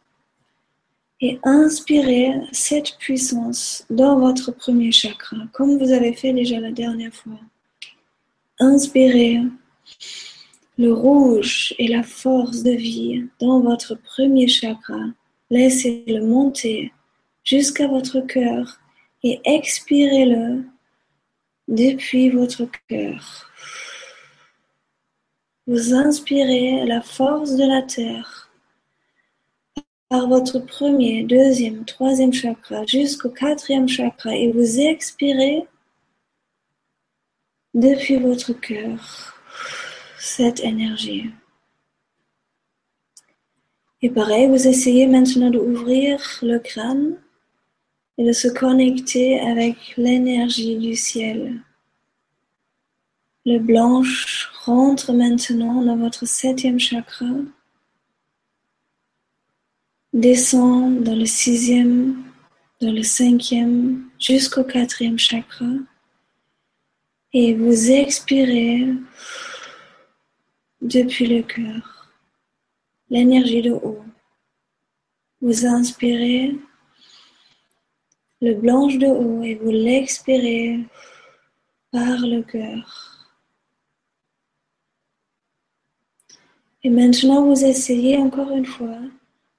Et 1.21 1.39
inspirez 1.45 2.35
cette 2.53 2.99
puissance 2.99 3.87
dans 3.89 4.19
votre 4.19 4.53
premier 4.53 4.93
chakra, 4.93 5.37
comme 5.53 5.79
vous 5.79 5.93
avez 5.93 6.13
fait 6.13 6.33
déjà 6.33 6.61
la 6.61 6.73
dernière 6.73 7.15
fois. 7.15 7.41
Inspirez 8.59 9.41
le 10.79 10.93
rouge 10.93 11.75
et 11.79 11.89
la 11.89 12.03
force 12.03 12.63
de 12.63 12.73
vie 12.73 13.25
dans 13.41 13.61
votre 13.61 13.95
premier 13.95 14.47
chakra. 14.47 15.01
Laissez-le 15.49 16.23
monter 16.23 16.93
jusqu'à 17.45 17.87
votre 17.87 18.21
cœur 18.21 18.79
et 19.23 19.41
expirez-le 19.45 20.65
depuis 21.67 22.29
votre 22.29 22.69
cœur. 22.89 23.51
Vous 25.67 25.95
inspirez 25.95 26.85
la 26.85 27.01
force 27.01 27.57
de 27.57 27.67
la 27.67 27.83
terre 27.83 28.46
par 30.09 30.29
votre 30.29 30.61
premier, 30.61 31.25
deuxième, 31.25 31.85
troisième 31.85 32.33
chakra 32.33 32.85
jusqu'au 32.87 33.31
quatrième 33.31 33.89
chakra 33.89 34.35
et 34.35 34.53
vous 34.53 34.81
expirez 34.81 35.67
depuis 37.75 38.17
votre 38.17 38.53
cœur 38.53 39.35
cette 40.19 40.61
énergie. 40.61 41.31
Et 44.03 44.11
pareil, 44.11 44.49
vous 44.49 44.69
essayez 44.69 45.07
maintenant 45.07 45.51
d'ouvrir 45.51 46.21
le 46.43 46.59
crâne 46.59 47.17
et 48.19 48.25
de 48.25 48.33
se 48.33 48.49
connecter 48.49 49.41
avec 49.41 49.95
l'énergie 49.97 50.77
du 50.77 50.95
ciel. 50.95 51.61
Le 53.45 53.59
blanche 53.59 54.51
rentre 54.65 55.13
maintenant 55.13 55.83
dans 55.83 55.97
votre 55.97 56.27
septième 56.27 56.79
chakra, 56.79 57.27
descend 60.17 61.03
dans 61.03 61.15
le 61.15 61.27
sixième, 61.27 62.25
dans 62.81 62.91
le 62.91 63.03
cinquième, 63.03 64.09
jusqu'au 64.19 64.65
quatrième 64.65 65.19
chakra, 65.19 65.67
et 67.35 67.53
vous 67.53 67.91
expirez 67.91 68.95
depuis 70.81 71.27
le 71.27 71.43
cœur 71.43 72.11
l'énergie 73.11 73.61
de 73.61 73.73
haut. 73.73 74.05
Vous 75.43 75.67
inspirez 75.67 76.57
le 78.41 78.55
blanche 78.55 78.97
de 78.97 79.09
haut 79.09 79.43
et 79.43 79.57
vous 79.57 79.71
l'expirez 79.71 80.81
par 81.91 82.21
le 82.21 82.41
cœur. 82.43 83.29
Et 86.83 86.89
maintenant, 86.89 87.45
vous 87.45 87.65
essayez 87.65 88.17
encore 88.17 88.51
une 88.53 88.65
fois 88.65 88.99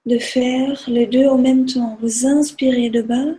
de 0.08 0.18
faire 0.18 0.82
les 0.88 1.06
deux 1.06 1.28
en 1.28 1.38
même 1.38 1.66
temps. 1.66 1.98
Vous 2.02 2.26
inspirez 2.26 2.90
de 2.90 3.02
bas 3.02 3.34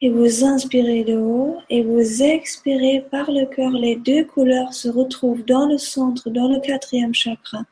et 0.00 0.08
vous 0.08 0.44
inspirez 0.44 1.04
de 1.04 1.18
haut 1.18 1.58
et 1.68 1.82
vous 1.82 2.22
expirez 2.22 3.04
par 3.10 3.30
le 3.30 3.44
cœur. 3.44 3.70
Les 3.70 3.96
deux 3.96 4.24
couleurs 4.24 4.72
se 4.72 4.88
retrouvent 4.88 5.44
dans 5.44 5.66
le 5.66 5.76
centre, 5.76 6.30
dans 6.30 6.48
le 6.48 6.58
quatrième 6.60 7.12
chakra, 7.12 7.64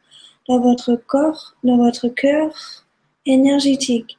dans 0.46 0.60
votre 0.60 0.94
corps, 0.94 1.54
dans 1.64 1.78
votre 1.78 2.08
cœur 2.08 2.52
énergétique 3.24 4.18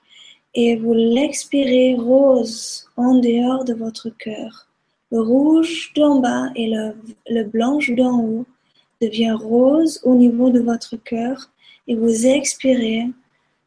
et 0.56 0.76
vous 0.76 0.96
l'expirez 0.96 1.94
rose 1.94 2.88
en 2.98 3.14
dehors 3.20 3.64
de 3.64 3.76
votre 3.76 4.10
cœur. 4.10 4.68
Le 5.12 5.22
rouge 5.22 5.94
d'en 5.96 6.20
bas 6.20 6.50
et 6.56 6.74
le, 6.74 7.44
blanche 7.44 7.92
d'en 7.92 8.22
haut 8.22 8.46
devient 9.04 9.38
rose 9.40 10.00
au 10.04 10.16
niveau 10.16 10.50
de 10.50 10.62
votre 10.62 10.96
cœur 10.96 11.52
et 11.88 11.94
vous 11.94 12.26
expirez 12.26 13.06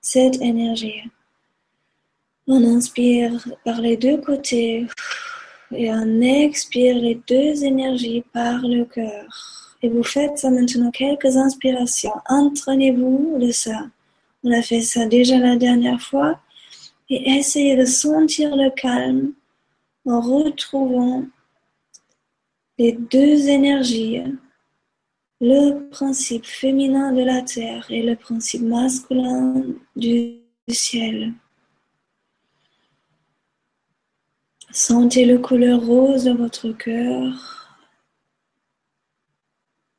cette 0.01 0.41
énergie. 0.41 1.03
On 2.47 2.65
inspire 2.65 3.47
par 3.65 3.81
les 3.81 3.97
deux 3.97 4.19
côtés 4.19 4.87
et 5.73 5.93
on 5.93 6.21
expire 6.21 6.97
les 6.97 7.21
deux 7.27 7.65
énergies 7.65 8.25
par 8.33 8.61
le 8.63 8.85
cœur. 8.85 9.77
Et 9.83 9.89
vous 9.89 10.03
faites 10.03 10.39
ça 10.39 10.51
maintenant 10.51 10.91
quelques 10.91 11.37
inspirations. 11.37 12.15
Entraînez-vous 12.29 13.39
de 13.39 13.51
ça. 13.51 13.87
On 14.43 14.51
a 14.53 14.63
fait 14.63 14.81
ça 14.81 15.07
déjà 15.07 15.39
la 15.39 15.57
dernière 15.57 16.01
fois 16.01 16.41
et 17.11 17.39
essayez 17.39 17.77
de 17.77 17.85
sentir 17.85 18.57
le 18.57 18.71
calme 18.71 19.33
en 20.07 20.21
retrouvant 20.21 21.25
les 22.79 22.93
deux 22.93 23.49
énergies, 23.49 24.23
le 25.41 25.89
principe 25.91 26.47
féminin 26.47 27.13
de 27.13 27.23
la 27.23 27.43
terre 27.43 27.87
et 27.91 28.03
le 28.03 28.17
principe 28.17 28.63
masculin 28.63 29.63
du 29.95 30.39
ciel. 30.69 31.33
Sentez 34.71 35.25
le 35.25 35.39
couleur 35.39 35.81
rose 35.81 36.25
de 36.25 36.33
votre 36.33 36.73
cœur. 36.73 37.79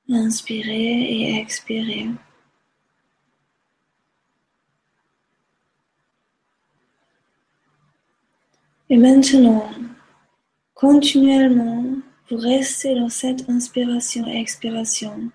Inspirez 0.09 0.71
et 0.71 1.39
expirez. 1.39 2.07
Et 8.91 8.97
maintenant, 8.97 9.69
continuellement, 10.73 11.85
vous 12.29 12.37
restez 12.37 12.95
dans 12.95 13.09
cette 13.09 13.49
inspiration 13.49 14.27
et 14.27 14.39
expiration. 14.39 15.31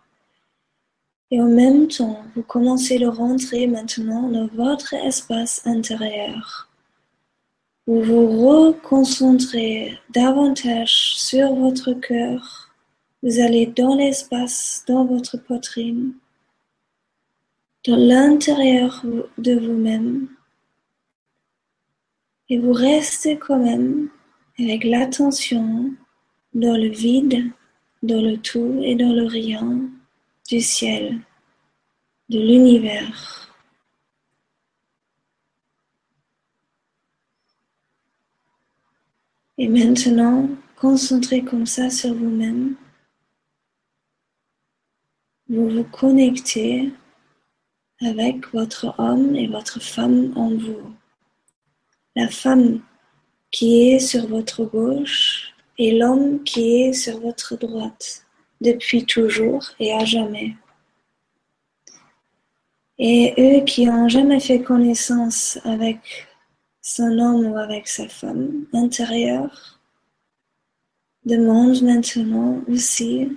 Et 1.31 1.41
en 1.41 1.49
même 1.49 1.89
temps, 1.89 2.23
vous 2.37 2.43
commencez 2.43 2.99
de 2.99 3.07
rentrer 3.07 3.67
maintenant 3.67 4.29
dans 4.29 4.47
votre 4.47 4.95
espace 4.95 5.67
intérieur. 5.67 6.69
Vous 7.87 8.03
vous 8.03 8.27
reconcentrez 8.49 9.99
davantage 10.11 11.17
sur 11.17 11.55
votre 11.55 11.93
cœur. 11.93 12.71
Vous 13.23 13.41
allez 13.41 13.67
dans 13.67 13.97
l'espace, 13.97 14.85
dans 14.87 15.05
votre 15.05 15.37
poitrine, 15.39 16.15
dans 17.87 17.97
l'intérieur 17.97 19.03
de 19.39 19.55
vous-même 19.55 20.29
Et 22.49 22.59
vous 22.59 22.73
restez 22.73 23.39
quand 23.39 23.59
même 23.59 24.09
avec 24.59 24.85
l'attention 24.85 25.91
dans 26.54 26.76
le 26.76 26.88
vide, 26.88 27.50
dans 28.02 28.23
le 28.23 28.37
tout 28.37 28.80
et 28.82 28.94
dans 28.94 29.12
le 29.12 29.26
rien 29.26 29.80
du 30.49 30.61
ciel, 30.61 31.20
de 32.28 32.38
l'univers. 32.38 33.54
Et 39.56 39.68
maintenant, 39.68 40.49
concentrez 40.76 41.42
comme 41.42 41.66
ça 41.66 41.90
sur 41.90 42.12
vous-même. 42.14 42.76
Vous 45.49 45.68
vous 45.68 45.84
connectez 45.84 46.92
avec 48.00 48.52
votre 48.52 48.94
homme 48.99 49.37
et 49.37 49.46
votre 49.46 49.80
femme 49.80 50.32
en 50.37 50.50
vous. 50.50 50.94
La 52.16 52.28
femme 52.28 52.80
qui 53.50 53.90
est 53.90 53.99
sur 54.00 54.26
votre 54.26 54.64
gauche 54.64 55.53
et 55.78 55.99
l'homme 55.99 56.43
qui 56.45 56.83
est 56.83 56.93
sur 56.93 57.21
votre 57.21 57.57
droite 57.57 58.26
depuis 58.61 59.04
toujours 59.04 59.71
et 59.78 59.93
à 59.93 60.04
jamais. 60.04 60.57
Et 62.99 63.35
eux 63.38 63.64
qui 63.64 63.87
n'ont 63.87 64.09
jamais 64.09 64.40
fait 64.40 64.62
connaissance 64.62 65.59
avec 65.64 66.28
son 66.81 67.19
homme 67.19 67.47
ou 67.47 67.57
avec 67.57 67.88
sa 67.88 68.09
femme 68.09 68.66
intérieure 68.73 69.81
demandent 71.25 71.83
maintenant 71.83 72.62
aussi 72.69 73.28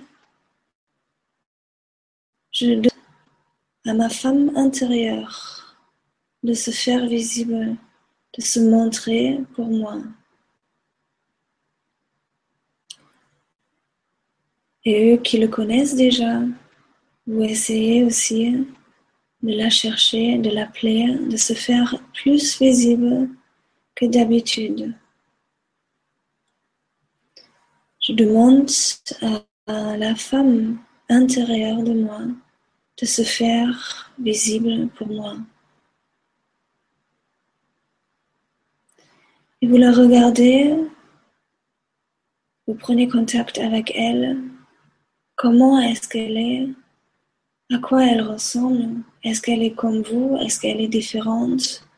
à 3.86 3.94
ma 3.94 4.08
femme 4.08 4.52
intérieure 4.56 5.76
de 6.42 6.54
se 6.54 6.70
faire 6.70 7.06
visible, 7.06 7.76
de 8.36 8.42
se 8.42 8.60
montrer 8.60 9.40
pour 9.54 9.66
moi. 9.66 9.98
Et 14.88 15.12
eux 15.12 15.18
qui 15.18 15.36
le 15.36 15.48
connaissent 15.48 15.94
déjà, 15.94 16.40
vous 17.26 17.42
essayez 17.42 18.04
aussi 18.04 18.66
de 19.42 19.52
la 19.54 19.68
chercher, 19.68 20.38
de 20.38 20.48
l'appeler, 20.48 21.14
de 21.28 21.36
se 21.36 21.52
faire 21.52 22.02
plus 22.14 22.58
visible 22.58 23.28
que 23.94 24.06
d'habitude. 24.06 24.94
Je 28.00 28.14
demande 28.14 28.70
à 29.66 29.98
la 29.98 30.14
femme 30.14 30.78
intérieure 31.10 31.82
de 31.82 31.92
moi 31.92 32.22
de 32.96 33.04
se 33.04 33.20
faire 33.20 34.10
visible 34.18 34.88
pour 34.96 35.08
moi. 35.08 35.36
Et 39.60 39.66
vous 39.66 39.76
la 39.76 39.92
regardez, 39.92 40.74
vous 42.66 42.74
prenez 42.74 43.06
contact 43.06 43.58
avec 43.58 43.92
elle, 43.94 44.38
comment 45.38 45.78
est-ce 45.80 46.06
qu'elle 46.08 46.36
est, 46.36 46.68
à 47.72 47.78
quoi 47.78 48.04
elle 48.04 48.22
ressemble, 48.22 49.02
est-ce 49.22 49.40
qu'elle 49.40 49.62
est 49.62 49.74
comme 49.74 50.02
vous, 50.02 50.36
est-ce 50.40 50.60
qu'elle 50.60 50.80
est 50.80 50.88
différente, 50.88 51.88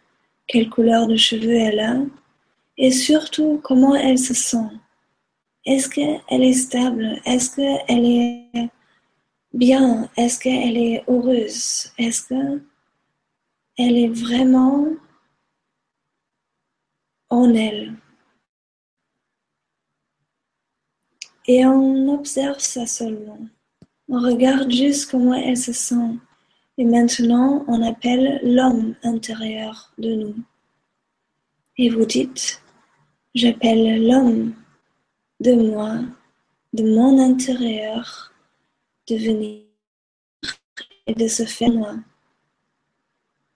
quelle 0.46 0.68
couleur 0.68 1.06
de 1.06 1.16
cheveux 1.16 1.56
elle 1.56 1.80
a, 1.80 1.96
et 2.76 2.92
surtout 2.92 3.58
comment 3.64 3.94
elle 3.96 4.18
se 4.18 4.34
sent? 4.34 4.70
Est-ce 5.64 5.88
qu'elle 5.88 6.42
est 6.42 6.52
stable, 6.52 7.20
est-ce 7.24 7.56
qu'elle 7.56 8.04
est 8.04 8.70
bien? 9.52 10.08
Est-ce 10.16 10.38
qu'elle 10.38 10.76
est 10.76 11.02
heureuse? 11.08 11.92
Est-ce 11.98 12.28
qu'elle 12.28 13.96
est 13.96 14.08
vraiment 14.08 14.86
en 17.30 17.54
elle? 17.54 17.94
Et 21.46 21.64
on 21.64 22.08
observe 22.12 22.58
ça 22.58 22.86
seulement. 22.86 23.38
On 24.08 24.20
regarde 24.20 24.70
juste 24.70 25.10
comment 25.10 25.34
elle 25.34 25.56
se 25.56 25.72
sent. 25.72 26.18
Et 26.78 26.84
maintenant, 26.84 27.64
on 27.68 27.82
appelle 27.82 28.40
l'homme 28.42 28.94
intérieur 29.02 29.92
de 29.98 30.14
nous. 30.14 30.34
Et 31.76 31.88
vous 31.88 32.04
dites, 32.04 32.62
j'appelle 33.34 34.06
l'homme 34.06 34.54
de 35.40 35.54
moi, 35.54 36.00
de 36.72 36.82
mon 36.82 37.18
intérieur, 37.18 38.32
de 39.08 39.16
venir 39.16 39.62
et 41.06 41.14
de 41.14 41.28
se 41.28 41.44
faire 41.44 41.72
moi. 41.72 41.94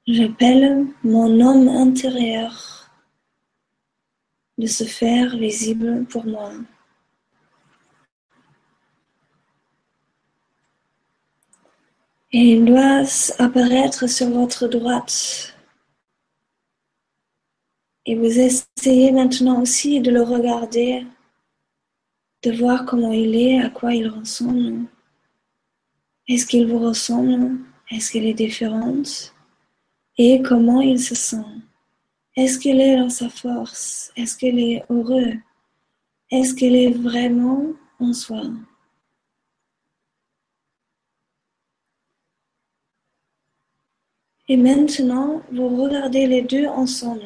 J'appelle 0.06 0.86
mon 1.02 1.40
homme 1.40 1.68
intérieur 1.68 2.90
de 4.58 4.66
se 4.66 4.84
faire 4.84 5.36
visible 5.36 6.04
pour 6.06 6.26
moi. 6.26 6.52
Et 12.36 12.54
il 12.54 12.64
doit 12.64 13.04
apparaître 13.38 14.08
sur 14.08 14.28
votre 14.28 14.66
droite. 14.66 15.54
Et 18.06 18.16
vous 18.16 18.40
essayez 18.40 19.12
maintenant 19.12 19.62
aussi 19.62 20.00
de 20.00 20.10
le 20.10 20.22
regarder, 20.22 21.06
de 22.42 22.50
voir 22.50 22.86
comment 22.86 23.12
il 23.12 23.36
est, 23.36 23.60
à 23.60 23.70
quoi 23.70 23.94
il 23.94 24.08
ressemble. 24.08 24.86
Est-ce 26.26 26.44
qu'il 26.44 26.66
vous 26.66 26.80
ressemble? 26.80 27.60
Est-ce 27.92 28.10
qu'elle 28.10 28.26
est 28.26 28.34
différente? 28.34 29.32
Et 30.18 30.42
comment 30.42 30.80
il 30.80 30.98
se 30.98 31.14
sent? 31.14 31.46
Est-ce 32.34 32.58
qu'il 32.58 32.80
est 32.80 32.96
dans 32.96 33.10
sa 33.10 33.28
force? 33.28 34.10
Est-ce 34.16 34.36
qu'il 34.36 34.58
est 34.58 34.82
heureux? 34.90 35.34
Est-ce 36.32 36.52
qu'il 36.52 36.74
est 36.74 36.90
vraiment 36.90 37.64
en 38.00 38.12
soi? 38.12 38.42
Et 44.48 44.56
maintenant, 44.56 45.40
vous 45.50 45.68
regardez 45.82 46.26
les 46.26 46.42
deux 46.42 46.66
ensemble. 46.66 47.22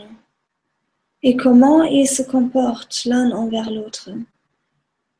Et 1.23 1.37
comment 1.37 1.83
ils 1.83 2.07
se 2.07 2.23
comportent 2.23 3.05
l'un 3.05 3.33
envers 3.33 3.71
l'autre. 3.71 4.11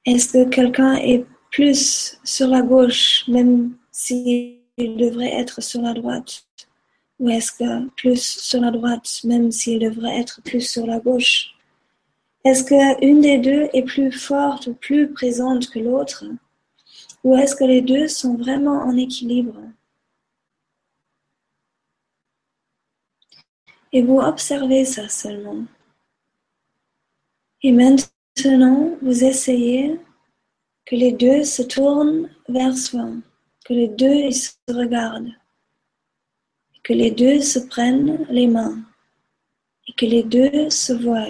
Est-ce 0.07 0.33
que 0.33 0.49
quelqu'un 0.49 0.95
est 0.95 1.27
plus 1.51 2.19
sur 2.23 2.49
la 2.49 2.63
gauche, 2.63 3.25
même 3.27 3.75
s'il 3.91 4.61
devrait 4.79 5.35
être 5.35 5.61
sur 5.61 5.83
la 5.83 5.93
droite? 5.93 6.45
Ou 7.19 7.31
est-ce 7.31 7.51
que 7.51 7.89
plus 7.97 8.23
sur 8.23 8.61
la 8.61 8.71
droite, 8.71 9.21
même 9.25 9.51
s'il 9.51 9.81
devrait 9.81 10.21
être 10.21 10.41
plus 10.43 10.61
sur 10.61 10.87
la 10.87 11.01
gauche? 11.01 11.57
Est-ce 12.45 12.63
qu'une 12.63 13.21
des 13.21 13.39
deux 13.39 13.69
est 13.73 13.83
plus 13.83 14.13
forte 14.13 14.69
ou 14.69 14.75
plus 14.75 15.13
présente 15.13 15.69
que 15.69 15.81
l'autre? 15.81 16.25
Ou 17.25 17.35
est-ce 17.35 17.57
que 17.57 17.65
les 17.65 17.81
deux 17.81 18.07
sont 18.07 18.37
vraiment 18.37 18.85
en 18.85 18.97
équilibre? 18.97 19.57
Et 23.93 24.03
vous 24.03 24.19
observez 24.19 24.85
ça 24.85 25.09
seulement. 25.09 25.65
Et 27.63 27.73
maintenant, 27.73 28.97
vous 29.03 29.25
essayez 29.25 29.99
que 30.85 30.95
les 30.95 31.13
deux 31.13 31.45
se 31.45 31.63
tournent 31.63 32.31
vers 32.49 32.77
soi, 32.77 33.09
que 33.65 33.75
les 33.75 33.89
deux 33.89 34.31
se 34.31 34.53
regardent, 34.69 35.35
que 36.83 36.93
les 36.93 37.11
deux 37.11 37.41
se 37.41 37.59
prennent 37.59 38.25
les 38.31 38.47
mains 38.47 38.83
et 39.87 39.93
que 39.93 40.07
les 40.07 40.23
deux 40.23 40.71
se 40.71 40.93
voient. 40.93 41.29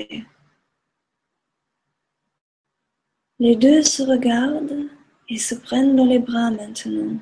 Les 3.40 3.56
deux 3.56 3.82
se 3.82 4.02
regardent 4.02 4.88
et 5.28 5.38
se 5.38 5.54
prennent 5.54 5.96
dans 5.96 6.06
les 6.06 6.18
bras 6.18 6.50
maintenant. 6.50 7.18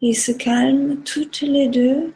Ils 0.00 0.16
se 0.16 0.32
calment 0.32 1.02
toutes 1.04 1.42
les 1.42 1.68
deux 1.68 2.12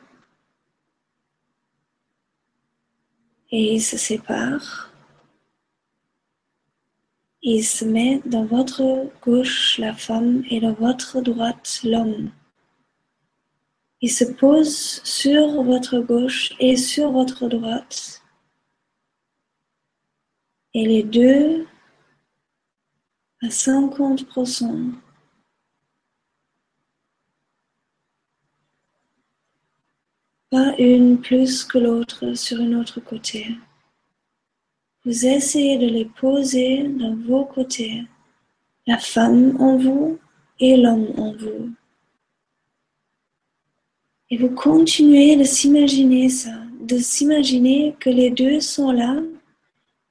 et 3.51 3.75
ils 3.75 3.83
se 3.83 3.97
séparent. 3.97 4.93
Il 7.43 7.63
se 7.65 7.85
met 7.85 8.21
dans 8.27 8.45
votre 8.45 9.09
gauche 9.23 9.79
la 9.79 9.95
femme 9.95 10.43
et 10.51 10.61
dans 10.61 10.73
votre 10.73 11.21
droite 11.21 11.81
l'homme. 11.85 12.33
Il 14.03 14.11
se 14.11 14.25
pose 14.25 15.01
sur 15.05 15.63
votre 15.63 16.01
gauche 16.01 16.53
et 16.59 16.77
sur 16.77 17.13
votre 17.13 17.49
droite. 17.49 18.23
Et 20.75 20.85
les 20.85 21.03
deux 21.03 21.67
à 23.43 23.47
50%. 23.47 24.93
Pas 30.51 30.77
une 30.79 31.21
plus 31.21 31.65
que 31.65 31.79
l'autre 31.79 32.35
sur 32.35 32.61
un 32.61 32.75
autre 32.75 33.01
côté. 33.01 33.57
Vous 35.05 35.27
essayez 35.27 35.77
de 35.77 35.87
les 35.87 36.05
poser 36.05 36.85
dans 36.85 37.17
vos 37.17 37.45
côtés, 37.45 38.05
la 38.87 38.99
femme 38.99 39.61
en 39.61 39.77
vous 39.77 40.19
et 40.61 40.77
l'homme 40.77 41.13
en 41.19 41.33
vous. 41.33 41.71
Et 44.31 44.37
vous 44.37 44.51
continuez 44.51 45.37
de 45.37 45.45
s'imaginer 45.45 46.29
ça, 46.29 46.63
de 46.81 46.99
s'imaginer 46.99 47.97
que 47.99 48.11
les 48.11 48.31
deux 48.31 48.61
sont 48.61 48.93
là 48.93 49.17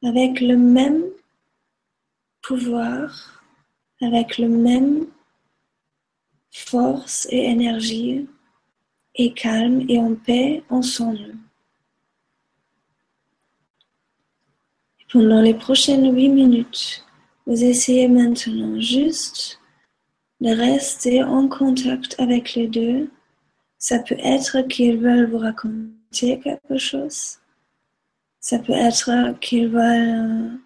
avec 0.04 0.42
le 0.42 0.58
même 0.58 1.04
pouvoir, 2.42 3.42
avec 4.02 4.38
le 4.38 4.50
même 4.50 5.08
force 6.52 7.26
et 7.32 7.46
énergie 7.46 8.28
et 9.16 9.34
calme 9.34 9.86
et 9.90 9.98
en 9.98 10.16
paix 10.16 10.64
ensemble. 10.70 11.36
Pendant 15.12 15.42
les 15.42 15.54
prochaines 15.54 16.14
huit 16.14 16.30
minutes, 16.30 17.06
vous 17.46 17.64
essayez 17.64 18.08
maintenant 18.08 18.80
juste 18.80 19.60
de 20.42 20.50
rester 20.50 21.24
en 21.24 21.48
contact 21.48 22.16
avec 22.20 22.56
les 22.56 22.68
deux. 22.68 23.10
Ça 23.78 24.00
peut 24.00 24.18
être 24.20 24.62
qu'ils 24.68 24.98
veulent 24.98 25.30
vous 25.30 25.38
raconter 25.38 26.40
quelque 26.40 26.78
chose. 26.78 27.38
Ça 28.40 28.60
peut 28.60 28.74
être 28.74 29.40
qu'ils 29.40 29.70
veulent 29.70 30.50
euh, 30.52 30.58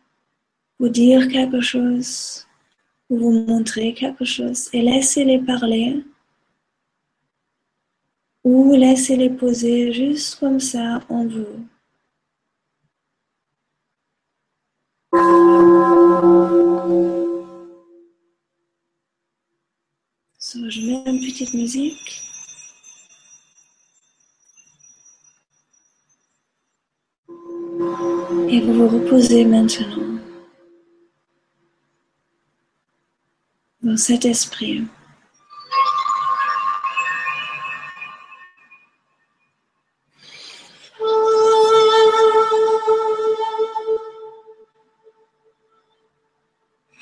vous 0.79 0.89
dire 0.89 1.27
quelque 1.27 1.61
chose 1.61 2.47
ou 3.09 3.17
vous 3.17 3.31
montrer 3.31 3.93
quelque 3.93 4.25
chose 4.25 4.69
et 4.73 4.81
laissez-les 4.81 5.39
parler 5.39 6.03
ou 8.43 8.73
laissez-les 8.73 9.29
poser 9.29 9.91
juste 9.91 10.39
comme 10.39 10.59
ça 10.59 11.01
en 11.09 11.25
vous. 11.27 11.67
je 20.69 20.81
mets 20.81 21.03
une 21.05 21.19
petite 21.19 21.53
musique. 21.53 22.21
Et 28.49 28.61
vous 28.61 28.73
vous 28.73 28.87
reposez 28.87 29.45
maintenant 29.45 30.19
dans 33.81 33.97
cet 33.97 34.25
esprit. 34.25 34.83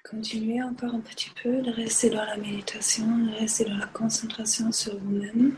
Continuez 0.08 0.62
encore 0.62 0.94
un 0.94 1.00
petit 1.00 1.30
peu 1.30 1.62
de 1.62 1.70
rester 1.70 2.10
dans 2.10 2.24
la 2.24 2.36
méditation, 2.36 3.06
de 3.06 3.32
rester 3.38 3.64
dans 3.64 3.78
la 3.78 3.86
concentration 3.86 4.70
sur 4.70 4.98
vous-même. 4.98 5.56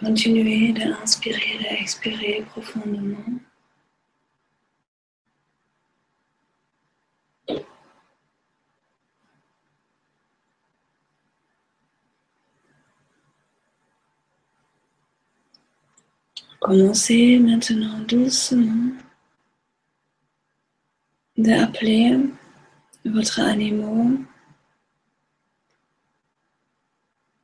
Continuez 0.00 0.72
d'inspirer, 0.72 1.58
d'expirer 1.60 2.42
profondément. 2.50 3.24
Commencez 16.66 17.38
maintenant 17.38 18.00
doucement 18.00 18.90
d'appeler 21.36 22.18
votre 23.04 23.38
animal 23.38 24.18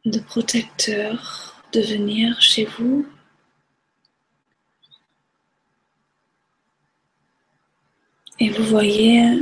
de 0.04 0.18
protecteur 0.18 1.62
de 1.72 1.82
venir 1.82 2.42
chez 2.42 2.64
vous. 2.64 3.06
Et 8.40 8.50
vous 8.50 8.64
voyez 8.64 9.40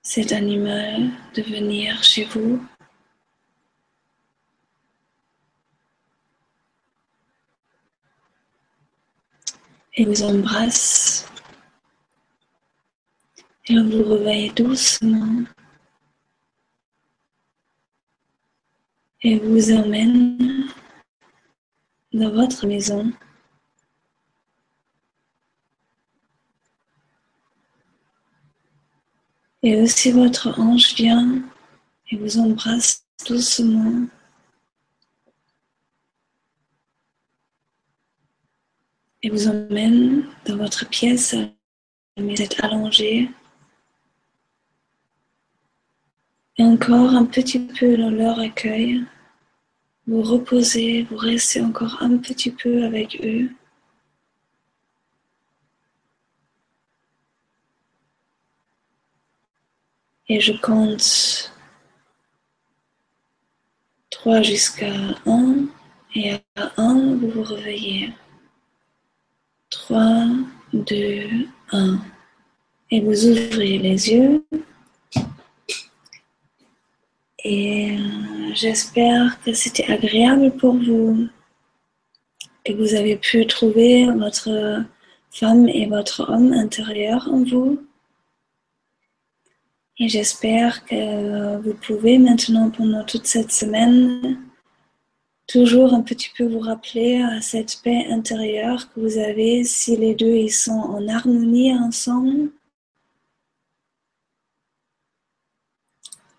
cet 0.00 0.30
animal 0.30 1.10
de 1.34 1.42
venir 1.42 2.04
chez 2.04 2.24
vous. 2.26 2.64
Et 10.00 10.04
vous 10.06 10.22
embrasse. 10.22 11.26
Et 13.66 13.78
vous 13.78 14.02
réveille 14.02 14.50
doucement. 14.52 15.44
Et 19.20 19.38
vous 19.38 19.70
emmène 19.72 20.70
dans 22.14 22.30
votre 22.30 22.66
maison. 22.66 23.12
Et 29.62 29.82
aussi 29.82 30.12
votre 30.12 30.58
ange 30.58 30.94
vient 30.94 31.42
et 32.10 32.16
vous 32.16 32.38
embrasse 32.38 33.04
doucement. 33.26 34.06
Et 39.22 39.30
vous 39.30 39.48
emmène 39.48 40.26
dans 40.46 40.56
votre 40.56 40.88
pièce. 40.88 41.34
Vous 42.16 42.42
êtes 42.42 42.62
allongé. 42.62 43.30
Et 46.56 46.62
encore 46.64 47.10
un 47.10 47.24
petit 47.24 47.60
peu 47.60 47.96
dans 47.96 48.10
leur 48.10 48.38
accueil. 48.38 49.04
Vous 50.06 50.22
reposez, 50.22 51.04
vous 51.04 51.16
restez 51.16 51.60
encore 51.60 51.98
un 52.00 52.18
petit 52.18 52.50
peu 52.50 52.84
avec 52.84 53.20
eux. 53.24 53.50
Et 60.28 60.40
je 60.40 60.52
compte 60.52 61.52
3 64.10 64.42
jusqu'à 64.42 64.92
1. 65.26 65.66
Et 66.14 66.34
à 66.56 66.72
1, 66.76 67.16
vous 67.16 67.30
vous 67.30 67.42
réveillez. 67.42 68.12
3, 69.90 70.24
2, 70.72 71.48
1. 71.72 71.98
Et 72.92 73.00
vous 73.00 73.26
ouvrez 73.26 73.76
les 73.78 74.12
yeux. 74.12 74.44
Et 77.42 77.98
euh, 77.98 78.54
j'espère 78.54 79.42
que 79.42 79.52
c'était 79.52 79.90
agréable 79.90 80.52
pour 80.52 80.76
vous, 80.76 81.26
que 82.64 82.72
vous 82.72 82.94
avez 82.94 83.16
pu 83.16 83.44
trouver 83.46 84.06
votre 84.12 84.84
femme 85.32 85.68
et 85.68 85.86
votre 85.86 86.30
homme 86.30 86.52
intérieur 86.52 87.28
en 87.28 87.42
vous. 87.42 87.84
Et 89.98 90.08
j'espère 90.08 90.84
que 90.84 91.60
vous 91.62 91.74
pouvez 91.74 92.18
maintenant 92.18 92.70
pendant 92.70 93.02
toute 93.02 93.26
cette 93.26 93.50
semaine 93.50 94.38
toujours 95.50 95.94
un 95.94 96.02
petit 96.02 96.30
peu 96.36 96.44
vous 96.44 96.60
rappeler 96.60 97.20
à 97.22 97.40
cette 97.40 97.80
paix 97.82 98.06
intérieure 98.08 98.88
que 98.92 99.00
vous 99.00 99.18
avez 99.18 99.64
si 99.64 99.96
les 99.96 100.14
deux 100.14 100.36
ils 100.36 100.52
sont 100.52 100.70
en 100.70 101.08
harmonie 101.08 101.74
ensemble. 101.74 102.50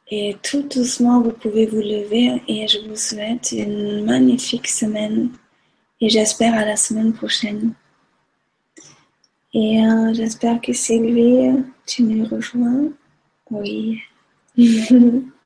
Et 0.09 0.37
tout 0.41 0.61
doucement, 0.63 1.21
vous 1.21 1.31
pouvez 1.31 1.65
vous 1.65 1.81
lever 1.81 2.41
et 2.47 2.67
je 2.67 2.79
vous 2.87 2.95
souhaite 2.95 3.51
une 3.51 4.05
magnifique 4.05 4.67
semaine 4.67 5.29
et 5.99 6.09
j'espère 6.09 6.53
à 6.55 6.65
la 6.65 6.77
semaine 6.77 7.13
prochaine. 7.13 7.73
Et 9.53 9.85
euh, 9.85 10.13
j'espère 10.13 10.61
que 10.61 10.71
Sylvie, 10.71 11.63
tu 11.85 12.03
nous 12.03 12.25
rejoins. 12.25 12.89
Oui. 13.49 13.99